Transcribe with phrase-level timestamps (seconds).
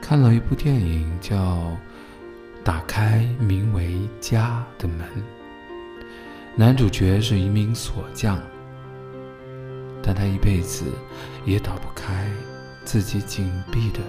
[0.00, 1.76] 看了一部电影叫
[2.64, 5.06] 打开名为家的门
[6.56, 8.40] 男主角是一名锁匠
[10.02, 10.84] 但他一辈子
[11.44, 12.30] 也打不开
[12.84, 14.00] 自己紧闭的